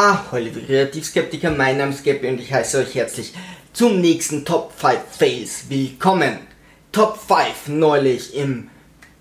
[0.00, 3.32] Ahoi, liebe Kreativskeptiker, mein Name ist Gabby und ich heiße euch herzlich
[3.72, 6.38] zum nächsten Top 5 Fails willkommen.
[6.92, 8.70] Top 5 neulich im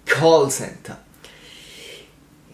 [0.05, 1.00] Callcenter.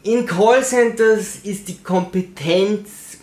[0.04, 3.18] In Callcenters ist die Kompetenz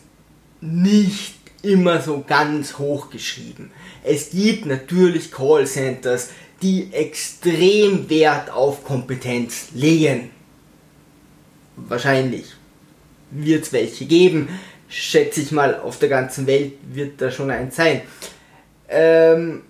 [0.61, 3.71] nicht immer so ganz hoch geschrieben.
[4.05, 6.29] Es gibt natürlich Callcenters,
[6.61, 10.31] die extrem Wert auf Kompetenz legen.
[11.77, 12.55] Wahrscheinlich
[13.31, 14.49] wird es welche geben
[14.91, 18.03] schätze ich mal, auf der ganzen Welt wird da schon eins sein.
[18.89, 19.63] Ähm,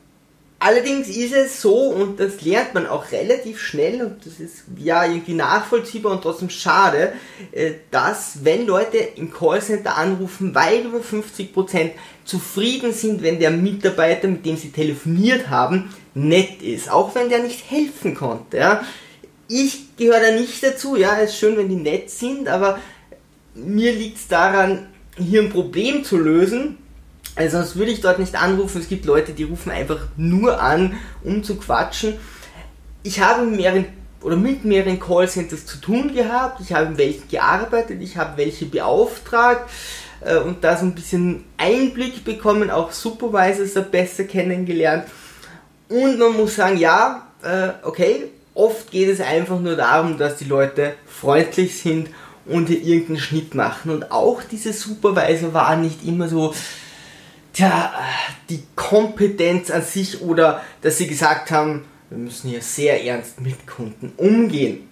[0.58, 5.04] allerdings ist es so, und das lernt man auch relativ schnell, und das ist ja
[5.04, 7.12] irgendwie nachvollziehbar und trotzdem schade,
[7.52, 11.90] äh, dass wenn Leute im Callcenter anrufen, weil über 50%
[12.24, 17.42] zufrieden sind, wenn der Mitarbeiter, mit dem sie telefoniert haben, nett ist, auch wenn der
[17.42, 18.56] nicht helfen konnte.
[18.56, 18.84] Ja.
[19.48, 22.78] Ich gehöre da nicht dazu, ja, es ist schön, wenn die nett sind, aber
[23.54, 24.86] mir liegt es daran,
[25.20, 26.78] hier ein Problem zu lösen.
[27.36, 28.80] Also sonst würde ich dort nicht anrufen.
[28.80, 32.14] Es gibt Leute, die rufen einfach nur an, um zu quatschen.
[33.02, 33.86] Ich habe mehreren
[34.22, 36.60] oder mit mehreren Callcenters zu tun gehabt.
[36.60, 39.70] Ich habe in welchen gearbeitet, ich habe welche beauftragt
[40.20, 45.04] äh, und da so ein bisschen Einblick bekommen, auch Supervisors da besser kennengelernt.
[45.88, 50.44] Und man muss sagen, ja, äh, okay, oft geht es einfach nur darum, dass die
[50.44, 52.08] Leute freundlich sind
[52.50, 53.90] und hier irgendeinen Schnitt machen.
[53.90, 56.54] Und auch diese Supervisor waren nicht immer so,
[57.52, 57.92] tja,
[58.48, 63.66] die Kompetenz an sich oder dass sie gesagt haben, wir müssen hier sehr ernst mit
[63.66, 64.88] Kunden umgehen.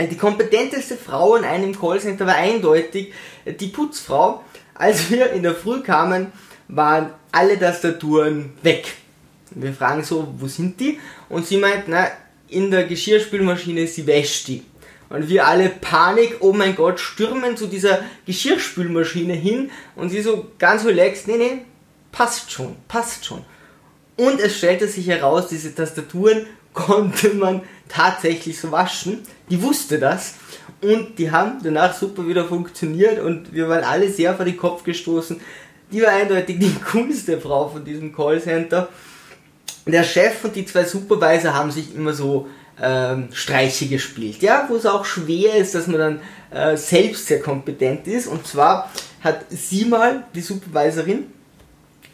[0.00, 3.12] Die kompetenteste Frau in einem Callcenter war eindeutig
[3.60, 4.42] die Putzfrau.
[4.74, 6.32] Als wir in der Früh kamen,
[6.68, 8.92] waren alle Tastaturen weg.
[9.50, 10.98] Wir fragen so, wo sind die?
[11.28, 12.08] Und sie meint, na,
[12.48, 14.62] in der Geschirrspülmaschine, sie wäscht die.
[15.08, 20.50] Und wir alle Panik, oh mein Gott, stürmen zu dieser Geschirrspülmaschine hin und sie so
[20.58, 21.62] ganz relaxed, nee, nee,
[22.10, 23.44] passt schon, passt schon.
[24.16, 29.22] Und es stellte sich heraus, diese Tastaturen konnte man tatsächlich so waschen.
[29.48, 30.34] Die wusste das
[30.82, 34.82] und die haben danach super wieder funktioniert und wir waren alle sehr vor den Kopf
[34.82, 35.40] gestoßen.
[35.92, 38.88] Die war eindeutig die coolste Frau von diesem Callcenter.
[39.86, 42.48] Der Chef und die zwei Supervisor haben sich immer so
[42.80, 46.20] ähm, Streiche gespielt, ja, wo es auch schwer ist, dass man dann
[46.50, 48.26] äh, selbst sehr kompetent ist.
[48.26, 48.90] Und zwar
[49.22, 51.26] hat sie mal, die Supervisorin,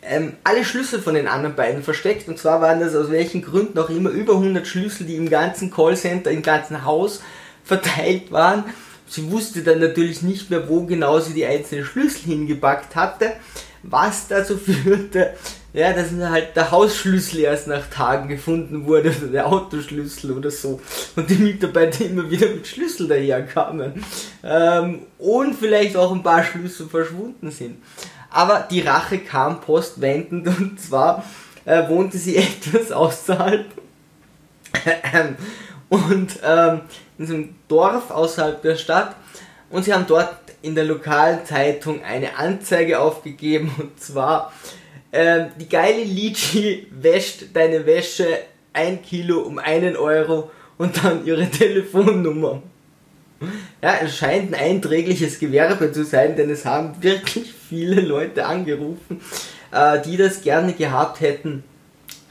[0.03, 2.29] ähm, alle Schlüssel von den anderen beiden versteckt.
[2.29, 5.71] Und zwar waren das aus welchen Gründen auch immer über 100 Schlüssel, die im ganzen
[5.71, 7.23] Callcenter, im ganzen Haus
[7.65, 8.65] verteilt waren.
[9.07, 13.35] Sie wusste dann natürlich nicht mehr, wo genau sie die einzelnen Schlüssel hingepackt hatte,
[13.83, 15.35] was dazu führte,
[15.75, 20.81] ja, dass halt der Hausschlüssel erst nach Tagen gefunden wurde oder der Autoschlüssel oder so.
[21.17, 24.05] Und die Mitarbeiter immer wieder mit Schlüssel daherkamen.
[24.45, 27.83] Ähm, und vielleicht auch ein paar Schlüssel verschwunden sind.
[28.29, 31.25] Aber die Rache kam postwendend und zwar
[31.65, 33.67] äh, wohnte sie etwas außerhalb.
[35.89, 36.81] und ähm,
[37.19, 39.17] in so einem Dorf außerhalb der Stadt.
[39.71, 44.53] Und sie haben dort in der lokalen Zeitung eine Anzeige aufgegeben und zwar
[45.13, 48.27] ähm, die geile Lichi wäscht deine Wäsche
[48.73, 52.63] ein Kilo um einen Euro und dann ihre Telefonnummer.
[53.83, 59.21] Ja, es scheint ein einträgliches Gewerbe zu sein, denn es haben wirklich viele Leute angerufen,
[59.73, 61.65] äh, die das gerne gehabt hätten,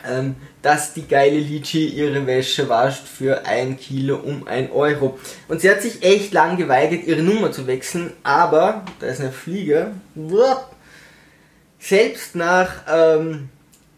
[0.09, 5.19] ähm, dass die geile Lichi ihre Wäsche wascht für ein Kilo um ein Euro.
[5.48, 9.31] Und sie hat sich echt lang geweigert, ihre Nummer zu wechseln, aber da ist eine
[9.31, 9.92] Fliege
[11.81, 13.50] selbst nach ähm,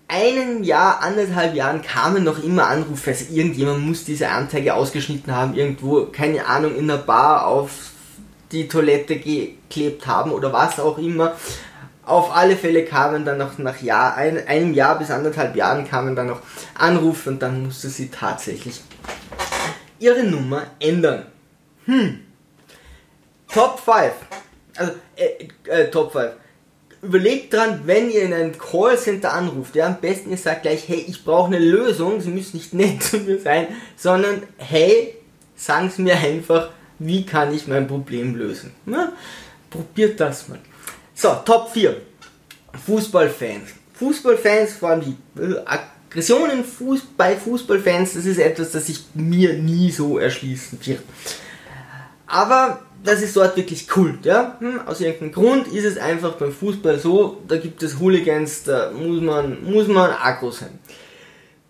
[0.07, 3.11] einem Jahr, anderthalb Jahren kamen noch immer Anrufe.
[3.11, 7.91] Also irgendjemand muss diese Anzeige ausgeschnitten haben, irgendwo, keine Ahnung, in der Bar auf
[8.51, 11.35] die Toilette geklebt haben oder was auch immer.
[12.05, 16.15] Auf alle Fälle kamen dann noch nach Jahr, ein, einem Jahr bis anderthalb Jahren kamen
[16.15, 16.41] dann noch
[16.75, 18.81] Anrufe und dann musste sie tatsächlich
[19.99, 21.25] ihre Nummer ändern.
[21.85, 22.19] Hm.
[23.47, 24.11] Top 5.
[24.75, 26.33] Also, äh, äh, Top 5
[27.03, 31.05] überlegt dran, wenn ihr in ein Callcenter anruft, ja, am besten ihr sagt gleich, hey,
[31.07, 35.15] ich brauche eine Lösung, sie müssen nicht nett zu mir sein, sondern hey,
[35.55, 36.69] sagen Sie mir einfach,
[36.99, 38.71] wie kann ich mein Problem lösen.
[38.85, 39.13] Na,
[39.69, 40.59] probiert das mal.
[41.13, 41.95] So, Top 4.
[42.85, 43.69] Fußballfans.
[43.93, 46.63] Fußballfans, vor allem die äh, Aggressionen
[47.17, 51.01] bei Fußballfans, das ist etwas, das sich mir nie so erschließen wird.
[52.27, 54.57] Aber das ist dort wirklich Kult, ja.
[54.59, 58.91] Hm, aus irgendeinem Grund ist es einfach beim Fußball so, da gibt es Hooligans, da
[58.91, 60.79] muss man, muss man aggro sein.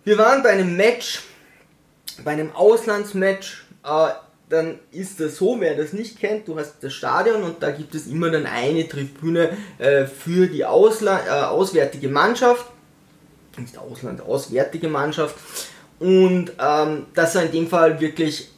[0.04, 1.22] Wir waren bei einem Match,
[2.24, 4.08] bei einem Auslandsmatch äh,
[4.48, 7.94] dann ist das so, wer das nicht kennt, du hast das Stadion und da gibt
[7.94, 12.66] es immer dann eine Tribüne äh, für die Ausla äh, auswärtige Mannschaft,
[13.56, 15.34] nicht Ausland, auswärtige Mannschaft
[15.98, 18.50] und ähm, das war in dem Fall wirklich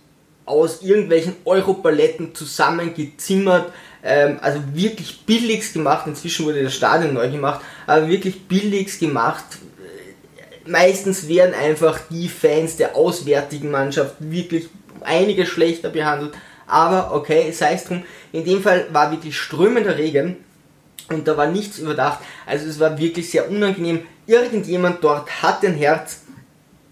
[0.46, 3.72] aus irgendwelchen Europaletten zusammengezimmert,
[4.02, 9.44] ähm, also wirklich billigst gemacht, inzwischen wurde das Stadion neu gemacht, aber wirklich billigst gemacht,
[10.66, 14.68] meistens werden einfach die Fans der auswärtigen Mannschaft wirklich
[15.02, 16.34] einige schlechter behandelt.
[16.66, 18.02] Aber okay, sei es drum.
[18.32, 20.36] In dem Fall war wirklich strömender Regen
[21.08, 22.18] und da war nichts überdacht.
[22.44, 24.02] Also es war wirklich sehr unangenehm.
[24.26, 26.22] Irgendjemand dort hat ein Herz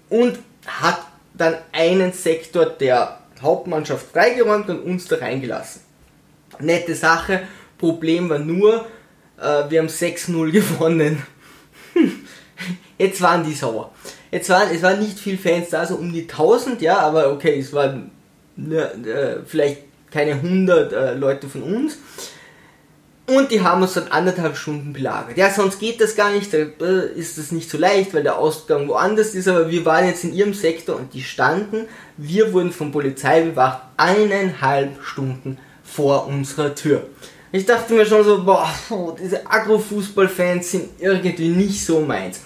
[0.08, 1.00] und hat
[1.34, 5.82] dann einen Sektor der Hauptmannschaft freigeräumt und uns da reingelassen.
[6.60, 7.42] Nette Sache.
[7.78, 8.86] Problem war nur,
[9.38, 11.22] äh, wir haben 6-0 gewonnen.
[12.98, 13.92] Jetzt waren die sauer.
[14.31, 17.58] Jetzt waren, es waren nicht viele Fans da, so um die 1000, ja, aber okay,
[17.58, 18.10] es waren
[18.56, 21.98] ne, äh, vielleicht keine 100 äh, Leute von uns.
[23.26, 25.38] Und die haben uns dann anderthalb Stunden belagert.
[25.38, 28.37] Ja, sonst geht das gar nicht, da äh, ist das nicht so leicht, weil der
[28.37, 31.88] Ausgang woanders ist, aber wir waren jetzt in ihrem Sektor und die standen,
[32.19, 37.06] wir wurden von Polizei bewacht, eineinhalb Stunden vor unserer Tür.
[37.50, 38.69] Ich dachte mir schon so, boah,
[39.19, 42.41] diese Agro-Fußball-Fans sind irgendwie nicht so meins.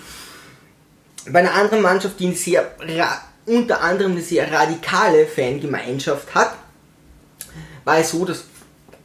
[1.28, 2.70] Bei einer anderen Mannschaft, die eine sehr,
[3.46, 6.54] unter anderem eine sehr radikale Fangemeinschaft hat,
[7.84, 8.44] war es so, dass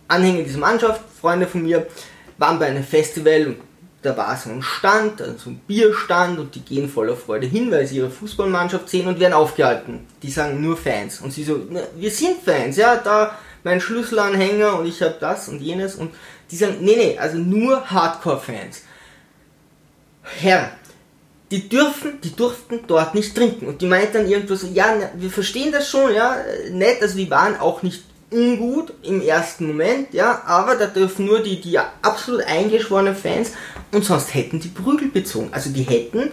[0.08, 1.88] Anhänger dieser Mannschaft, Freunde von mir,
[2.38, 3.58] waren bei einem Festival und
[4.02, 7.88] da war so ein Stand, also ein Bierstand und die gehen voller Freude hin, weil
[7.88, 10.06] sie ihre Fußballmannschaft sehen und werden aufgehalten.
[10.22, 11.22] Die sagen nur Fans.
[11.22, 11.62] Und sie so,
[11.96, 16.12] wir sind Fans, ja, da mein Schlüsselanhänger und ich habe das und jenes und
[16.52, 18.82] die sagen, nee, nee, also nur Hardcore-Fans.
[20.42, 20.72] Herr,
[21.52, 23.68] die dürfen, die durften dort nicht trinken.
[23.68, 26.36] Und die meint dann irgendwo so, ja, wir verstehen das schon, ja,
[26.70, 31.42] nett, also die waren auch nicht ungut im ersten Moment, ja, aber da dürfen nur
[31.42, 33.52] die, die absolut eingeschworenen Fans
[33.92, 35.50] und sonst hätten die Prügel bezogen.
[35.52, 36.32] Also die hätten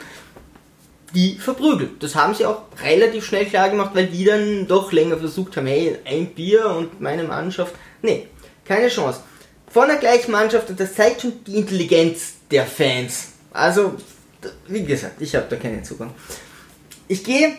[1.15, 2.03] die verprügelt.
[2.03, 5.67] Das haben sie auch relativ schnell klar gemacht, weil die dann doch länger versucht haben,
[5.67, 7.75] hey, ein Bier und meine Mannschaft.
[8.03, 8.29] Nee,
[8.65, 9.21] keine Chance.
[9.69, 13.29] Von der gleichen Mannschaft und das zeigt schon die Intelligenz der Fans.
[13.53, 13.95] Also,
[14.67, 16.13] wie gesagt, ich habe da keinen Zugang.
[17.09, 17.55] Ich gehe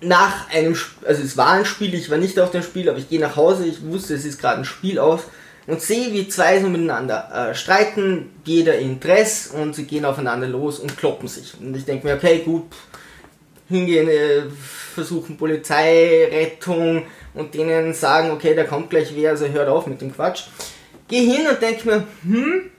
[0.00, 0.76] nach einem,
[1.06, 3.36] also es war ein Spiel, ich war nicht auf dem Spiel, aber ich gehe nach
[3.36, 5.22] Hause, ich wusste, es ist gerade ein Spiel aus
[5.66, 10.46] und sehe, wie zwei so miteinander äh, streiten, jeder in Dress und sie gehen aufeinander
[10.46, 11.54] los und kloppen sich.
[11.60, 12.64] Und ich denke mir, okay, gut,
[13.68, 14.42] hingehen, äh,
[14.94, 17.04] versuchen Polizei, Rettung
[17.34, 20.44] und denen sagen, okay, da kommt gleich wer, also hört auf mit dem Quatsch.
[21.08, 22.70] Geh hin und denke mir, hm,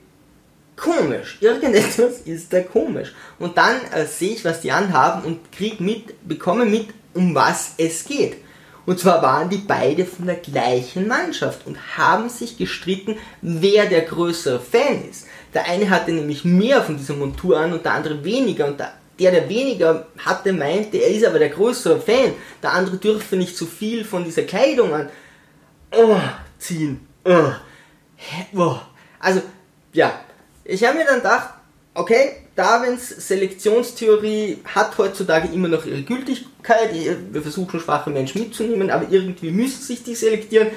[0.75, 3.13] komisch, irgendetwas ist da komisch.
[3.39, 6.87] Und dann äh, sehe ich, was die anhaben und krieg mit, bekomme mit,
[7.17, 8.37] um was es geht.
[8.85, 14.01] Und zwar waren die beide von der gleichen Mannschaft und haben sich gestritten, wer der
[14.01, 15.25] größere Fan ist.
[15.53, 18.67] Der eine hatte nämlich mehr von dieser Montur an und der andere weniger.
[18.67, 18.93] Und der,
[19.31, 22.33] der weniger hatte, meinte, er ist aber der größere Fan.
[22.63, 25.09] Der andere dürfte nicht so viel von dieser Kleidung an
[25.91, 26.19] oh,
[26.57, 27.05] ziehen.
[27.25, 28.75] Oh.
[29.19, 29.41] Also,
[29.93, 30.21] ja.
[30.63, 31.49] Ich habe mir dann gedacht,
[31.97, 36.91] okay, Darwins Selektionstheorie hat heutzutage immer noch ihre Gültigkeit.
[37.31, 40.69] Wir versuchen schwache Menschen mitzunehmen, aber irgendwie müssen sich die selektieren.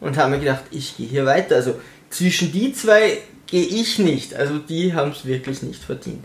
[0.00, 1.54] Und haben mir gedacht, ich gehe hier weiter.
[1.54, 1.76] Also
[2.10, 4.34] zwischen die zwei gehe ich nicht.
[4.34, 6.24] Also die haben es wirklich nicht verdient.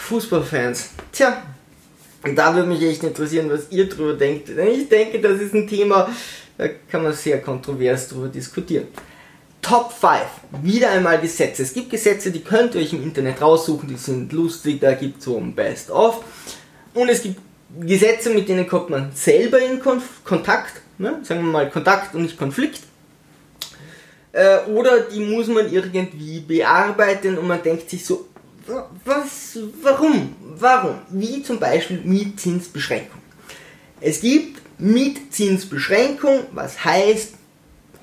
[0.00, 0.90] Fußballfans.
[1.12, 1.42] Tja,
[2.34, 4.48] da würde mich echt interessieren, was ihr drüber denkt.
[4.48, 6.08] Denn ich denke, das ist ein Thema,
[6.56, 8.88] da kann man sehr kontrovers drüber diskutieren.
[9.62, 10.20] Top 5.
[10.62, 11.62] Wieder einmal Gesetze.
[11.62, 15.20] Es gibt Gesetze, die könnt ihr euch im Internet raussuchen, die sind lustig, da gibt
[15.20, 16.22] es so ein Best-of.
[16.92, 17.40] Und es gibt
[17.80, 21.20] Gesetze, mit denen kommt man selber in Konf Kontakt, ne?
[21.22, 22.80] sagen wir mal Kontakt und nicht Konflikt.
[24.32, 28.28] Äh, oder die muss man irgendwie bearbeiten und man denkt sich so,
[29.04, 30.98] was, warum, warum?
[31.10, 33.20] Wie zum Beispiel Mietzinsbeschränkung.
[34.00, 37.34] Es gibt Mietzinsbeschränkung, was heißt,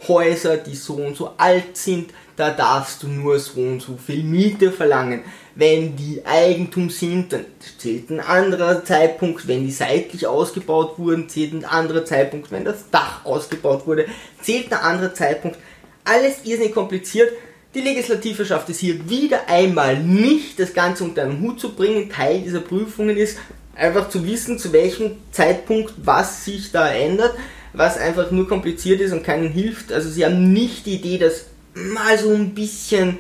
[0.07, 4.23] Häuser, die so und so alt sind, da darfst du nur so und so viel
[4.23, 5.23] Miete verlangen.
[5.55, 7.45] Wenn die Eigentum sind, dann
[7.77, 9.45] zählt ein anderer Zeitpunkt.
[9.45, 12.49] Wenn die seitlich ausgebaut wurden, zählt ein anderer Zeitpunkt.
[12.49, 14.05] Wenn das Dach ausgebaut wurde,
[14.41, 15.57] zählt ein anderer Zeitpunkt.
[16.05, 17.33] Alles irrsinnig kompliziert.
[17.75, 22.09] Die Legislative schafft es hier wieder einmal nicht, das Ganze unter einen Hut zu bringen.
[22.09, 23.37] Teil dieser Prüfungen ist,
[23.75, 27.35] einfach zu wissen, zu welchem Zeitpunkt was sich da ändert
[27.73, 29.91] was einfach nur kompliziert ist und keinen hilft.
[29.91, 33.17] Also sie haben nicht die Idee, das mal so ein bisschen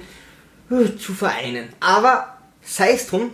[0.69, 1.69] äh, zu vereinen.
[1.79, 3.31] Aber sei es drum,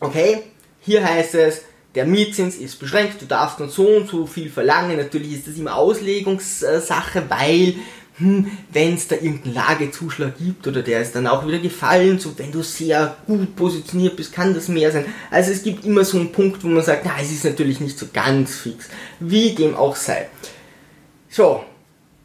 [0.00, 0.42] okay,
[0.80, 1.62] hier heißt es,
[1.94, 4.96] der Mietzins ist beschränkt, du darfst nur so und so viel verlangen.
[4.96, 7.74] Natürlich ist das immer Auslegungssache, weil
[8.16, 12.38] hm, wenn es da irgendeinen Lagezuschlag gibt oder der ist dann auch wieder gefallen, so
[12.38, 15.06] wenn du sehr gut positioniert bist, kann das mehr sein.
[15.30, 17.98] Also es gibt immer so einen Punkt, wo man sagt, na, es ist natürlich nicht
[17.98, 20.28] so ganz fix, wie dem auch sei.
[21.28, 21.64] So,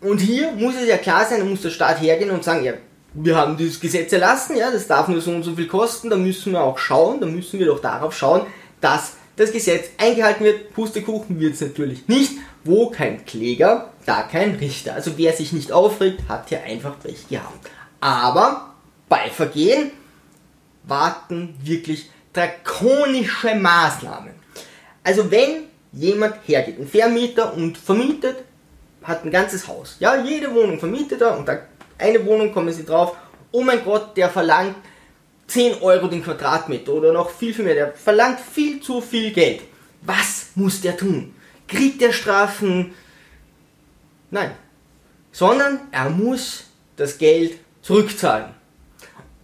[0.01, 2.74] und hier muss es ja klar sein, da muss der Staat hergehen und sagen, ja,
[3.13, 6.15] wir haben dieses Gesetz erlassen, ja, das darf nur so und so viel kosten, da
[6.17, 8.43] müssen wir auch schauen, da müssen wir doch darauf schauen,
[8.79, 10.74] dass das Gesetz eingehalten wird.
[10.74, 12.34] Pustekuchen wird es natürlich nicht.
[12.63, 14.96] Wo kein Kläger, da kein Richter.
[14.96, 17.70] Also wer sich nicht aufregt, hat hier einfach Pech gehabt.
[18.01, 18.74] Aber
[19.08, 19.92] bei Vergehen
[20.84, 24.34] warten wirklich drakonische Maßnahmen.
[25.04, 28.38] Also wenn jemand hergeht, ein Vermieter und vermietet,
[29.04, 29.98] hat ein ganzes Haus.
[30.00, 31.60] Ja, jede Wohnung vermietet er und da
[32.00, 33.16] eine Wohnung kommen sie drauf.
[33.51, 34.75] Oh mein Gott, der verlangt
[35.48, 37.75] 10 Euro den Quadratmeter oder noch viel, viel mehr.
[37.75, 39.62] Der verlangt viel zu viel Geld.
[40.01, 41.36] Was muss der tun?
[41.68, 42.96] Kriegt der Strafen?
[44.31, 44.51] Nein.
[45.31, 48.48] Sondern er muss das Geld zurückzahlen.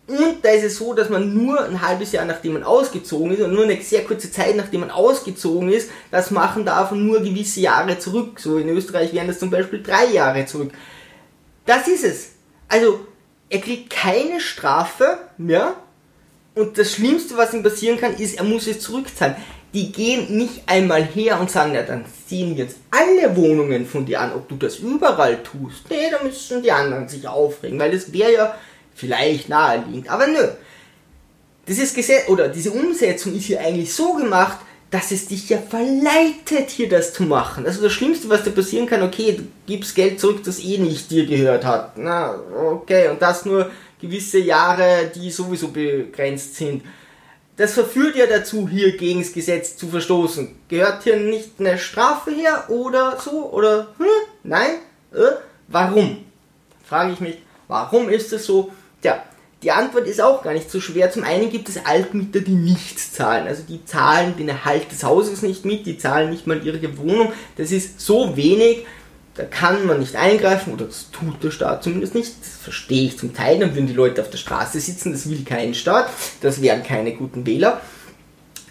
[0.08, 3.42] Und da ist es so, dass man nur ein halbes Jahr nachdem man ausgezogen ist
[3.42, 7.22] und nur eine sehr kurze Zeit nachdem man ausgezogen ist, das machen darf und nur
[7.22, 8.40] gewisse Jahre zurück.
[8.40, 10.72] So in Österreich wären das zum Beispiel drei Jahre zurück.
[11.66, 12.32] Das ist es.
[12.68, 13.08] Also
[13.50, 15.76] er kriegt keine Strafe mehr,
[16.56, 19.36] und das Schlimmste, was ihm passieren kann, ist, er muss es zurückzahlen.
[19.76, 24.22] Die gehen nicht einmal her und sagen, ja, dann ziehen jetzt alle Wohnungen von dir
[24.22, 25.90] an, ob du das überall tust.
[25.90, 28.56] Nee, da müssen die anderen sich aufregen, weil das wäre ja
[28.96, 30.10] vielleicht naheliegend.
[30.10, 30.48] Aber nö.
[31.66, 34.60] Das ist Gesetz, oder diese Umsetzung ist hier eigentlich so gemacht,
[34.92, 37.66] dass es dich ja verleitet, hier das zu machen.
[37.66, 41.12] Also das Schlimmste, was dir passieren kann, okay, du gibst Geld zurück, das eh nicht
[41.12, 41.98] dir gehört hat.
[41.98, 42.40] Na,
[42.72, 46.84] okay, und das nur gewisse Jahre, die sowieso begrenzt sind.
[47.58, 50.56] Das verführt ja dazu, hier gegen das Gesetz zu verstoßen.
[50.68, 53.50] Gehört hier nicht eine Strafe her oder so?
[53.52, 54.06] Oder hm?
[54.44, 54.72] nein?
[55.14, 55.38] Äh?
[55.70, 56.26] Warum?
[56.84, 58.72] Frage ich mich, warum ist es so?
[59.02, 59.24] Tja,
[59.64, 61.12] die Antwort ist auch gar nicht so schwer.
[61.12, 63.48] Zum einen gibt es Altmieter, die nichts zahlen.
[63.48, 67.32] Also die zahlen den Erhalt des Hauses nicht mit, die zahlen nicht mal ihre Wohnung.
[67.56, 68.86] Das ist so wenig,
[69.36, 72.34] da kann man nicht eingreifen oder das tut der Staat zumindest nicht.
[72.40, 73.60] Das verstehe ich zum Teil.
[73.60, 75.12] Dann würden die Leute auf der Straße sitzen.
[75.12, 76.10] Das will kein Staat.
[76.42, 77.82] Das wären keine guten Wähler.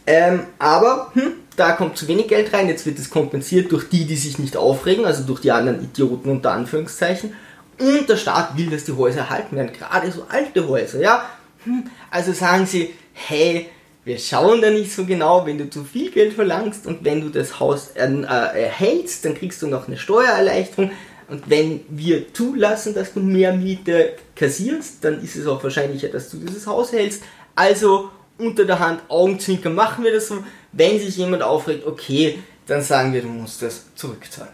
[0.07, 2.69] Ähm, aber hm, da kommt zu wenig Geld rein.
[2.69, 6.31] Jetzt wird es kompensiert durch die, die sich nicht aufregen, also durch die anderen Idioten
[6.31, 7.35] unter Anführungszeichen.
[7.79, 9.73] Und der Staat will, dass die Häuser erhalten werden.
[9.73, 11.29] Gerade so alte Häuser, ja.
[11.65, 13.69] Hm, also sagen sie, hey,
[14.05, 17.31] wir schauen da nicht so genau, wenn du zu viel Geld verlangst und wenn du
[17.31, 20.91] das Haus äh, erhältst, dann kriegst du noch eine Steuererleichterung.
[21.29, 26.29] Und wenn wir zulassen, dass du mehr Miete kassierst, dann ist es auch wahrscheinlicher, dass
[26.31, 27.23] du dieses Haus hältst.
[27.55, 30.45] Also unter der Hand, Augenzwinker machen wir das so.
[30.73, 34.53] Wenn sich jemand aufregt, okay, dann sagen wir, du musst das zurückzahlen.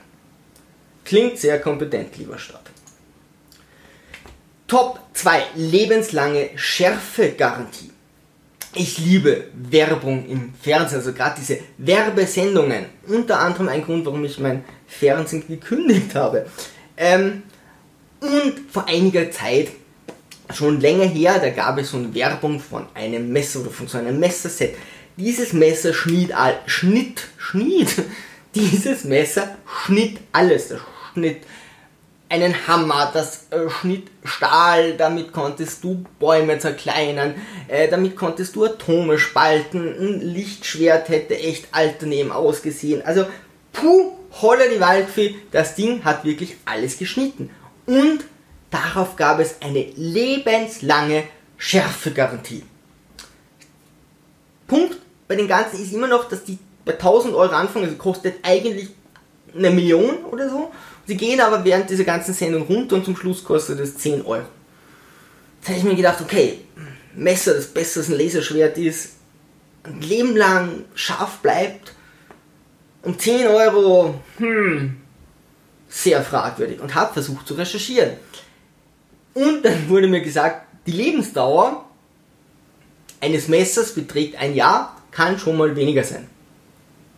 [1.04, 2.70] Klingt sehr kompetent, lieber Staat.
[4.68, 5.42] Top 2.
[5.56, 7.90] Lebenslange Schärfegarantie
[8.74, 12.86] ich liebe Werbung im Fernsehen, also gerade diese Werbesendungen.
[13.08, 16.46] Unter anderem ein Grund, warum ich mein Fernsehen gekündigt habe.
[16.96, 17.42] Ähm,
[18.20, 19.68] und vor einiger Zeit,
[20.52, 23.98] schon länger her, da gab es so eine Werbung von einem Messer oder von so
[23.98, 24.74] einem Messerset.
[25.16, 27.94] Dieses Messer schnitt, all, schnitt, schnitt,
[28.54, 30.68] dieses Messer schnitt alles.
[30.68, 30.80] Das
[31.14, 31.38] schnitt
[32.30, 37.34] einen Hammer, das äh, schnitt Stahl, damit konntest du Bäume zerkleinern,
[37.66, 43.02] äh, damit konntest du Atome spalten, ein Lichtschwert hätte echt alterneben ausgesehen.
[43.04, 43.26] Also,
[43.72, 47.50] puh, holla die Waldfee, das Ding hat wirklich alles geschnitten.
[47.86, 48.24] Und
[48.70, 51.24] darauf gab es eine lebenslange
[51.58, 52.62] Schärfegarantie.
[54.68, 58.36] Punkt bei den Ganzen ist immer noch, dass die bei 1000 Euro anfangen, also kostet
[58.44, 58.90] eigentlich
[59.52, 60.70] eine Million oder so.
[61.10, 64.44] Sie gehen aber während dieser ganzen Sendung runter und zum Schluss kostet es 10 Euro.
[65.58, 66.60] Jetzt habe ich mir gedacht, okay,
[67.16, 69.14] Messer, das besser als ein Laserschwert ist,
[69.82, 71.94] ein Leben lang scharf bleibt,
[73.02, 74.98] um 10 Euro, hm,
[75.88, 78.12] sehr fragwürdig und habe versucht zu recherchieren.
[79.34, 81.86] Und dann wurde mir gesagt, die Lebensdauer
[83.20, 86.28] eines Messers beträgt ein Jahr, kann schon mal weniger sein.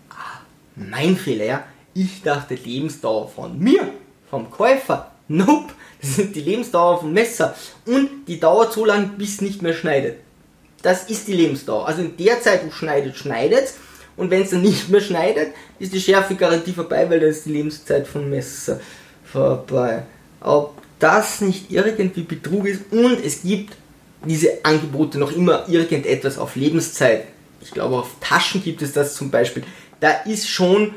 [0.09, 0.41] Ah,
[0.77, 1.65] mein Fehler, ja.
[1.95, 3.93] Ich dachte Lebensdauer von mir,
[4.31, 5.11] vom Käufer.
[5.29, 7.55] Nope, das ist die Lebensdauer vom Messer.
[7.87, 10.19] Und die dauert so lange, bis nicht mehr schneidet.
[10.83, 11.87] Das ist die Lebensdauer.
[11.87, 13.73] Also in der Zeit, wo schneidet, schneidet
[14.17, 17.53] Und wenn es dann nicht mehr schneidet, ist die Schärfegarantie vorbei, weil dann ist die
[17.53, 18.81] Lebenszeit vom Messer
[19.25, 20.03] vorbei.
[20.41, 23.77] Ob das nicht irgendwie Betrug ist und es gibt
[24.25, 27.25] diese Angebote noch immer irgendetwas auf Lebenszeit
[27.63, 29.63] ich glaube auf Taschen gibt es das zum Beispiel,
[30.01, 30.95] da ist schon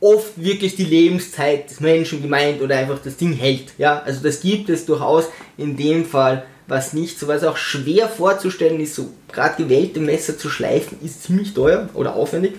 [0.00, 3.72] oft wirklich die Lebenszeit des Menschen gemeint oder einfach das Ding hält.
[3.78, 5.26] Ja, also das gibt es durchaus
[5.56, 10.36] in dem Fall was nicht, so was auch schwer vorzustellen ist, so gerade gewählte Messer
[10.36, 12.56] zu schleifen, ist ziemlich teuer oder aufwendig.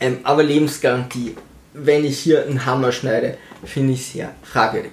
[0.00, 1.36] Ähm, aber Lebensgarantie,
[1.74, 4.92] wenn ich hier einen Hammer schneide, finde ich sehr fragwürdig.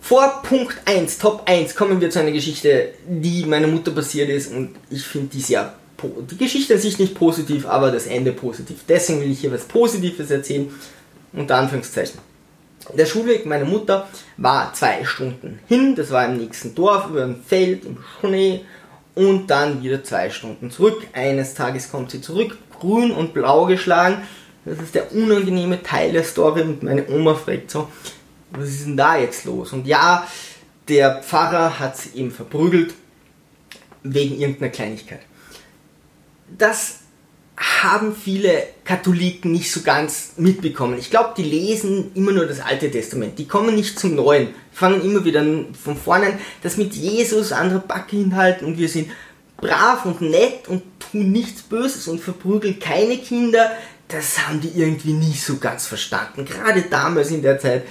[0.00, 4.52] Vor Punkt 1, Top 1, kommen wir zu einer Geschichte, die meiner Mutter passiert ist
[4.52, 8.80] und ich finde die sehr die Geschichte an sich nicht positiv, aber das Ende positiv.
[8.88, 10.70] Deswegen will ich hier was Positives erzählen,
[11.32, 12.20] unter Anführungszeichen.
[12.96, 17.42] Der Schulweg meiner Mutter war zwei Stunden hin, das war im nächsten Dorf, über ein
[17.44, 18.64] Feld, im Schnee
[19.14, 21.06] und dann wieder zwei Stunden zurück.
[21.12, 24.22] Eines Tages kommt sie zurück, grün und blau geschlagen.
[24.64, 27.88] Das ist der unangenehme Teil der Story und meine Oma fragt so,
[28.52, 29.72] was ist denn da jetzt los?
[29.72, 30.26] Und ja,
[30.88, 32.94] der Pfarrer hat sie eben verprügelt
[34.02, 35.20] wegen irgendeiner Kleinigkeit.
[36.56, 37.00] Das
[37.56, 40.98] haben viele Katholiken nicht so ganz mitbekommen.
[40.98, 43.38] Ich glaube, die lesen immer nur das Alte Testament.
[43.38, 44.48] Die kommen nicht zum Neuen.
[44.72, 45.44] Fangen immer wieder
[45.82, 49.10] von vorne an, das mit Jesus andere Backe hinhalten und wir sind
[49.56, 53.72] brav und nett und tun nichts Böses und verprügeln keine Kinder.
[54.06, 56.44] Das haben die irgendwie nicht so ganz verstanden.
[56.44, 57.84] Gerade damals in der Zeit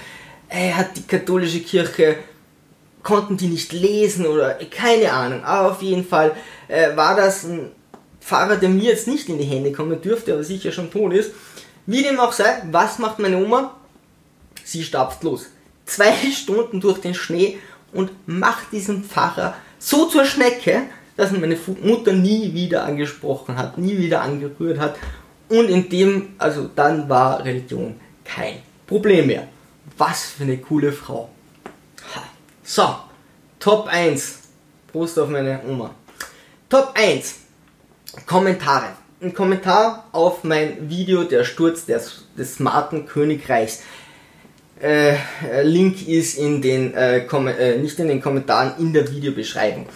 [0.48, 2.16] äh, hat die katholische Kirche
[3.02, 5.44] konnten die nicht lesen oder keine Ahnung.
[5.44, 6.34] Aber auf jeden Fall
[6.68, 7.70] äh, war das ein
[8.20, 11.32] Fahrer, der mir jetzt nicht in die Hände kommen dürfte, aber sicher schon tot ist.
[11.86, 13.76] Wie dem auch sei, was macht meine Oma?
[14.64, 15.46] Sie stapft los.
[15.86, 17.58] Zwei Stunden durch den Schnee
[17.92, 20.82] und macht diesen Pfarrer so zur Schnecke,
[21.16, 24.96] dass meine Mutter nie wieder angesprochen hat, nie wieder angerührt hat.
[25.48, 29.48] Und in dem, also dann war Religion kein Problem mehr.
[29.96, 31.30] Was für eine coole Frau.
[32.62, 32.96] So,
[33.58, 34.40] Top 1.
[34.92, 35.94] Prost auf meine Oma.
[36.68, 37.34] Top 1.
[38.26, 38.86] Kommentare.
[39.20, 43.82] Ein Kommentar auf mein Video Der Sturz des, des smarten Königreichs.
[44.80, 45.16] Äh,
[45.62, 49.86] Link ist in den, äh, äh, nicht in den Kommentaren, in der Videobeschreibung.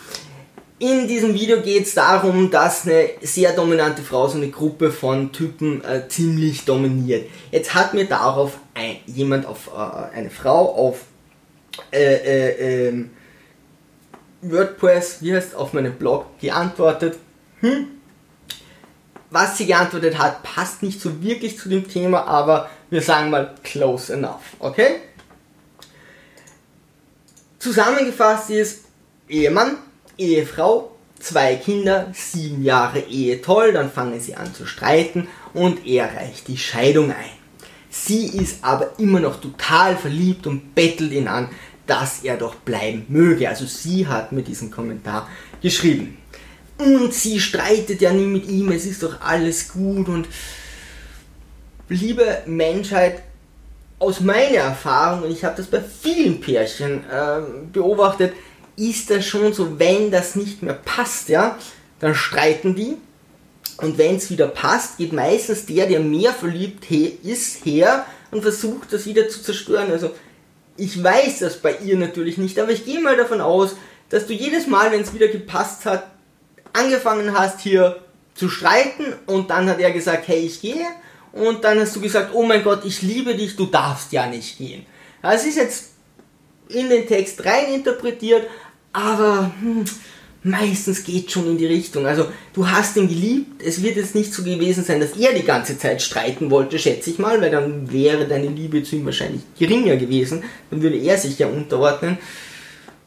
[0.81, 5.30] In diesem Video geht es darum, dass eine sehr dominante Frau so eine Gruppe von
[5.30, 7.30] Typen äh, ziemlich dominiert.
[7.52, 11.04] Jetzt hat mir darauf ein, jemand auf äh, eine Frau auf
[11.93, 13.10] äh, ähm,
[14.41, 17.17] WordPress, wie heißt auf meinem Blog geantwortet.
[17.60, 17.87] Hm,
[19.32, 23.54] was sie geantwortet hat, passt nicht so wirklich zu dem Thema, aber wir sagen mal
[23.64, 24.97] close enough, okay?
[27.58, 28.84] Zusammengefasst ist
[29.28, 29.78] Ehemann,
[30.18, 36.14] Ehefrau, zwei Kinder, sieben Jahre Ehe toll, dann fangen sie an zu streiten und er
[36.14, 37.42] reicht die Scheidung ein.
[37.88, 41.49] Sie ist aber immer noch total verliebt und bettelt ihn an,
[41.86, 43.49] dass er doch bleiben möge.
[43.49, 45.28] Also sie hat mir diesen Kommentar
[45.62, 46.18] geschrieben.
[46.82, 50.26] Und sie streitet ja nie mit ihm, es ist doch alles gut und
[51.88, 53.23] liebe Menschheit,
[53.99, 57.40] aus meiner Erfahrung, und ich habe das bei vielen Pärchen äh,
[57.73, 58.32] beobachtet,
[58.76, 61.56] ist das schon so, wenn das nicht mehr passt, ja,
[62.00, 62.97] dann streiten die.
[63.76, 68.92] Und wenn es wieder passt, geht meistens der, der mehr verliebt ist, her und versucht
[68.92, 69.92] das wieder zu zerstören.
[69.92, 70.10] Also
[70.76, 73.76] ich weiß das bei ihr natürlich nicht, aber ich gehe mal davon aus,
[74.08, 76.10] dass du jedes Mal, wenn es wieder gepasst hat,
[76.73, 78.00] angefangen hast hier
[78.35, 80.87] zu streiten und dann hat er gesagt, hey, ich gehe
[81.32, 84.58] und dann hast du gesagt, oh mein Gott, ich liebe dich, du darfst ja nicht
[84.58, 84.87] gehen.
[85.23, 85.91] Das ist jetzt
[86.69, 88.47] in den Text rein interpretiert,
[88.93, 89.85] aber hm,
[90.43, 92.06] meistens geht schon in die Richtung.
[92.06, 95.45] Also du hast ihn geliebt, es wird jetzt nicht so gewesen sein, dass er die
[95.45, 99.43] ganze Zeit streiten wollte, schätze ich mal, weil dann wäre deine Liebe zu ihm wahrscheinlich
[99.58, 102.19] geringer gewesen, dann würde er sich ja unterordnen.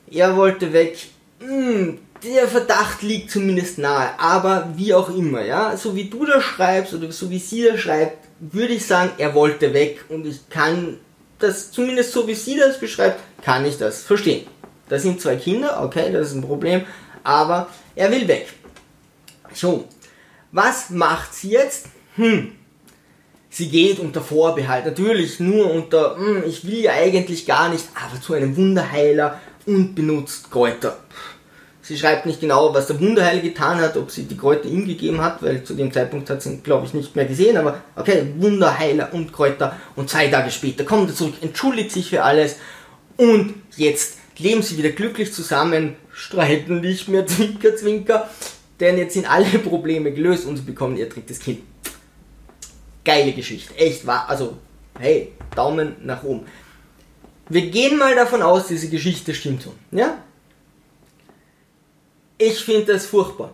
[0.09, 0.97] Er wollte weg,
[1.39, 1.97] hm,
[2.33, 6.93] der Verdacht liegt zumindest nahe, aber wie auch immer, ja, so wie du das schreibst
[6.93, 10.97] oder so wie sie das schreibt, würde ich sagen, er wollte weg und ich kann
[11.39, 14.47] das, zumindest so wie sie das beschreibt, kann ich das verstehen.
[14.89, 16.83] Da sind zwei Kinder, okay, das ist ein Problem,
[17.23, 18.47] aber er will weg.
[19.53, 19.85] So,
[20.51, 21.87] was macht sie jetzt?
[22.15, 22.53] Hm,
[23.49, 28.21] sie geht unter Vorbehalt, natürlich nur unter, hm, ich will ja eigentlich gar nicht, aber
[28.21, 30.97] zu einem Wunderheiler und benutzt Kräuter.
[31.87, 35.21] Sie schreibt nicht genau, was der Wunderheil getan hat, ob sie die Kräuter ihm gegeben
[35.21, 38.25] hat, weil zu dem Zeitpunkt hat sie ihn, glaube ich, nicht mehr gesehen, aber okay,
[38.37, 42.55] Wunderheiler und Kräuter und zwei Tage später kommt er zurück, entschuldigt sich für alles
[43.17, 48.31] und jetzt leben sie wieder glücklich zusammen, streiten nicht mehr, Zwinker, Zwinker,
[48.79, 51.59] denn jetzt sind alle Probleme gelöst und sie bekommen ihr drittes Kind.
[53.03, 54.57] Geile Geschichte, echt wahr, also
[54.97, 56.47] hey, Daumen nach oben.
[57.47, 60.17] Wir gehen mal davon aus, diese Geschichte stimmt so, ja?
[62.37, 63.53] Ich finde das furchtbar.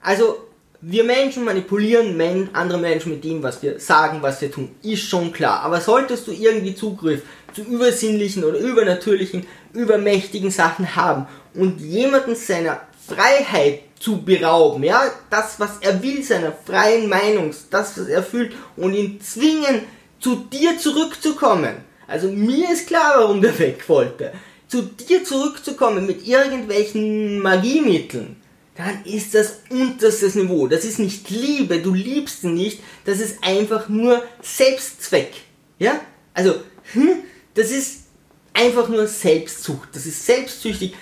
[0.00, 0.38] Also,
[0.80, 5.08] wir Menschen manipulieren Men andere Menschen mit dem, was wir sagen, was wir tun, ist
[5.08, 5.60] schon klar.
[5.60, 7.22] Aber solltest du irgendwie Zugriff
[7.54, 15.58] zu übersinnlichen oder übernatürlichen, übermächtigen Sachen haben und jemanden seiner Freiheit zu berauben, ja, das,
[15.58, 19.82] was er will, seiner freien Meinung, das, was er fühlt, und ihn zwingen,
[20.20, 21.76] zu dir zurückzukommen.
[22.06, 24.32] Also mir ist klar, warum der weg wollte.
[24.74, 28.34] Zu dir zurückzukommen mit irgendwelchen Magiemitteln,
[28.74, 30.66] dann ist das unterstes Niveau.
[30.66, 35.30] Das ist nicht Liebe, du liebst ihn nicht, das ist einfach nur Selbstzweck.
[35.78, 36.00] Ja?
[36.32, 36.56] Also,
[36.92, 37.18] hm,
[37.54, 38.06] das ist
[38.52, 40.96] einfach nur Selbstsucht, das ist selbstsüchtig.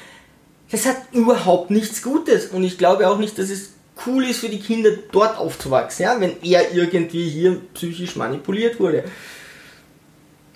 [0.71, 3.71] Das hat überhaupt nichts Gutes und ich glaube auch nicht, dass es
[4.05, 9.05] cool ist für die Kinder dort aufzuwachsen, ja, wenn er irgendwie hier psychisch manipuliert wurde.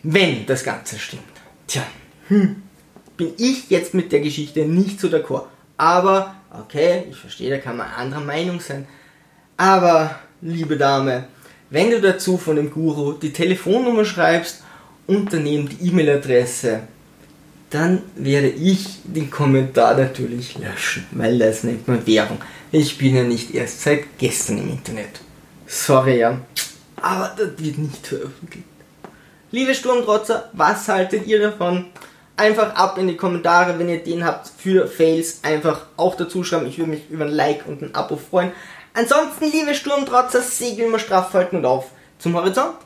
[0.03, 1.23] Wenn das Ganze stimmt.
[1.67, 1.83] Tja,
[2.29, 2.66] hm,
[3.17, 5.47] bin ich jetzt mit der Geschichte nicht so d'accord.
[5.77, 8.87] Aber, okay, ich verstehe, da kann man anderer Meinung sein.
[9.57, 11.29] Aber, liebe Dame,
[11.71, 14.63] wenn du dazu von dem Guru die Telefonnummer schreibst
[15.07, 16.83] und daneben die E-Mail-Adresse,
[17.71, 22.39] dann werde ich den Kommentar natürlich löschen, weil das nennt man Werbung.
[22.71, 25.21] Ich bin ja nicht erst seit gestern im Internet.
[25.67, 26.41] Sorry, ja.
[26.97, 28.67] Aber das wird nicht veröffentlicht.
[29.51, 31.87] Liebe Sturmtrotzer, was haltet ihr davon?
[32.37, 35.41] Einfach ab in die Kommentare, wenn ihr den habt für Fails.
[35.43, 36.67] Einfach auch dazu schreiben.
[36.67, 38.53] Ich würde mich über ein Like und ein Abo freuen.
[38.93, 42.77] Ansonsten, liebe Sturmtrotzer, segeln wir straff halten und auf zum Horizont.